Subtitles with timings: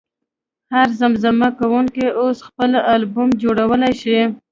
[0.73, 4.19] هر زمزمه کوونکی اوس خپل البوم جوړولی شي.